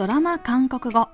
[0.00, 1.10] ドラマ韓国語。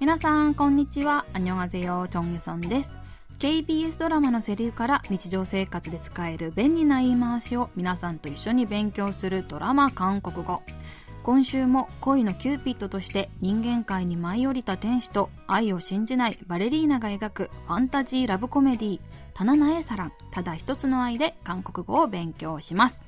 [0.00, 1.26] 皆さんこんにちは。
[1.34, 2.90] 안녕하세요 チョンユソンです
[3.38, 10.62] KBS ドラマのセリフから日常生活で使える便利な言い回しを皆さんと一緒に勉強するドラマ韓国語。
[11.22, 23.07] 今週も恋のキューピッドとして人間界に舞い降りた天使と愛を信じないバレリーナが描くファンタジーラブコメディー「단 하나의 사랑.ただ一つの愛」で韓国語を勉強します。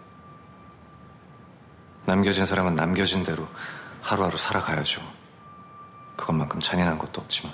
[2.05, 3.47] 남겨진 사람은 남겨진 대로
[4.01, 5.01] 하루하루 살아가야죠.
[6.17, 7.53] 그것만큼 잔인한 것도 없지만.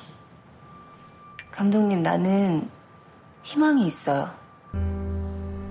[1.51, 2.69] 감독님, 나는
[3.43, 4.33] 희망이 있어요.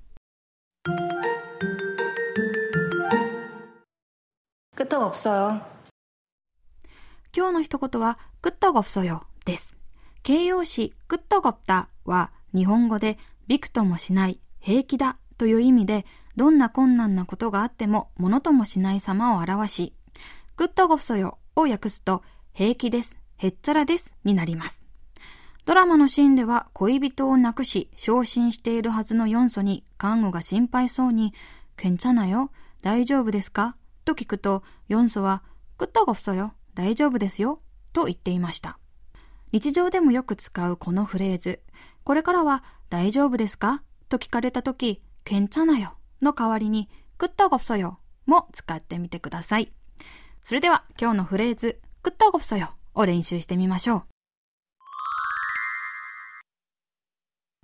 [4.76, 5.62] 끄떡없어요
[7.36, 9.75] 今日の一言は、끄떡없어요です。
[10.27, 13.17] 形容詞グッドゴッタは日本語で
[13.47, 16.05] びくともしない、平気だという意味で、
[16.35, 19.95] どんな困難なことがあってもものともしない様を表し、
[20.57, 24.83] グッドゴソよを訳すと、平気です、へっちゃらですになります。
[25.65, 31.35] ドラマのシーンでは恋人を亡くし、昇進しているはずの4素に看護が心配そうに、
[31.77, 32.51] けんちゃなよ、
[32.83, 35.45] 大丈夫ですかと聞くと、4素は、
[35.79, 37.61] グッドゴソよ、大丈夫ですよ、
[37.93, 38.81] と言っていました。
[39.53, 41.61] 日常でもよく使うこのフレーズ、
[42.05, 43.83] これからは大丈夫ですか？
[44.09, 49.73] と聞かれた時、けんちゃなよの代わりに、くったごそよも使ってみてください。
[50.45, 54.05] それでは今日のフレーズ、くったごそよを練習してみましょ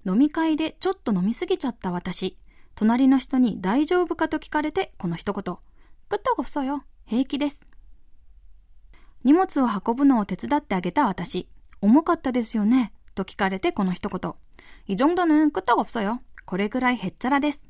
[0.04, 0.10] う。
[0.12, 2.38] 飲み会でちょっと飲みすぎちゃった私、
[2.75, 4.28] 隣の人に大丈夫か？
[4.28, 5.56] と聞かれてこの一言、
[6.09, 7.60] くったごそよ、平気です。
[9.25, 11.49] 荷物を運ぶのを手伝ってあげた私。
[11.81, 14.34] 重かったですよねと聞かれてこの一言。
[14.88, 17.62] 이정도는끄떡없어요これぐらいへっちゃらです。